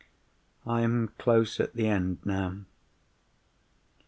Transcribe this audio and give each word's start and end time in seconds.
I 0.65 0.81
am 0.81 1.09
close 1.19 1.59
at 1.59 1.73
the 1.75 1.85
end 1.85 2.25
now. 2.25 2.61